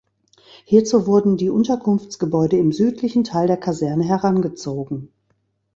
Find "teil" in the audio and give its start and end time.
3.23-3.45